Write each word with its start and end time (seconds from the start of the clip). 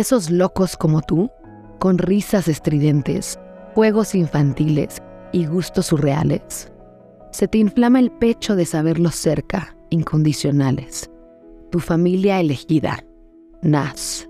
Esos 0.00 0.30
locos 0.30 0.78
como 0.78 1.02
tú, 1.02 1.30
con 1.78 1.98
risas 1.98 2.48
estridentes, 2.48 3.38
juegos 3.74 4.14
infantiles 4.14 4.96
y 5.30 5.44
gustos 5.44 5.88
surreales, 5.88 6.72
se 7.32 7.46
te 7.46 7.58
inflama 7.58 7.98
el 7.98 8.10
pecho 8.10 8.56
de 8.56 8.64
saberlos 8.64 9.14
cerca, 9.14 9.76
incondicionales. 9.90 11.10
Tu 11.70 11.80
familia 11.80 12.40
elegida, 12.40 13.04
Nas. 13.60 14.26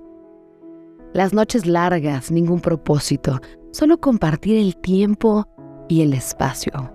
Las 1.12 1.32
noches 1.32 1.66
largas, 1.66 2.32
ningún 2.32 2.58
propósito, 2.58 3.38
solo 3.70 4.00
compartir 4.00 4.58
el 4.58 4.76
tiempo 4.76 5.46
y 5.88 6.02
el 6.02 6.14
espacio. 6.14 6.92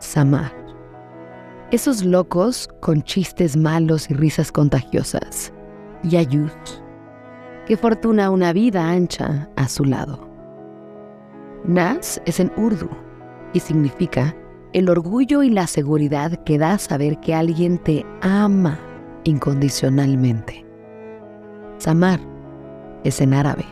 Samar. 0.00 0.52
Esos 1.70 2.04
locos 2.04 2.68
con 2.82 3.02
chistes 3.04 3.56
malos 3.56 4.10
y 4.10 4.12
risas 4.12 4.52
contagiosas. 4.52 5.50
Yayut. 6.02 6.83
Qué 7.66 7.78
fortuna 7.78 8.28
una 8.28 8.52
vida 8.52 8.90
ancha 8.90 9.48
a 9.56 9.68
su 9.68 9.86
lado. 9.86 10.28
Nas 11.64 12.20
es 12.26 12.38
en 12.38 12.52
urdu 12.58 12.90
y 13.54 13.60
significa 13.60 14.36
el 14.74 14.90
orgullo 14.90 15.42
y 15.42 15.48
la 15.48 15.66
seguridad 15.66 16.44
que 16.44 16.58
da 16.58 16.76
saber 16.76 17.20
que 17.20 17.34
alguien 17.34 17.78
te 17.78 18.04
ama 18.20 18.78
incondicionalmente. 19.24 20.66
Samar 21.78 22.20
es 23.02 23.22
en 23.22 23.32
árabe. 23.32 23.64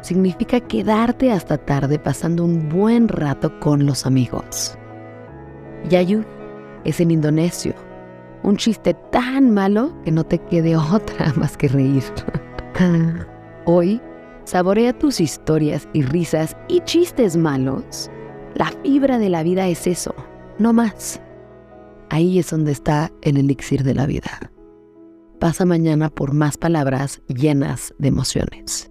Significa 0.00 0.60
quedarte 0.60 1.30
hasta 1.30 1.58
tarde 1.58 1.98
pasando 1.98 2.42
un 2.42 2.70
buen 2.70 3.06
rato 3.06 3.60
con 3.60 3.84
los 3.84 4.06
amigos. 4.06 4.78
Yayu 5.90 6.24
es 6.84 7.00
en 7.00 7.10
indonesio. 7.10 7.74
Un 8.42 8.56
chiste 8.56 8.94
tan 9.12 9.50
malo 9.50 9.92
que 10.04 10.10
no 10.10 10.24
te 10.24 10.38
quede 10.38 10.74
otra 10.94 11.34
más 11.34 11.58
que 11.58 11.68
reír. 11.68 12.02
Hoy, 13.66 14.00
saborea 14.44 14.98
tus 14.98 15.20
historias 15.20 15.88
y 15.92 16.02
risas 16.02 16.56
y 16.68 16.80
chistes 16.80 17.36
malos. 17.36 18.10
La 18.54 18.72
fibra 18.82 19.18
de 19.18 19.28
la 19.28 19.42
vida 19.42 19.68
es 19.68 19.86
eso, 19.86 20.14
no 20.58 20.72
más. 20.72 21.20
Ahí 22.08 22.38
es 22.38 22.50
donde 22.50 22.72
está 22.72 23.12
el 23.22 23.36
elixir 23.36 23.84
de 23.84 23.94
la 23.94 24.06
vida. 24.06 24.50
Pasa 25.38 25.64
mañana 25.64 26.10
por 26.10 26.34
más 26.34 26.56
palabras 26.56 27.22
llenas 27.28 27.94
de 27.98 28.08
emociones. 28.08 28.90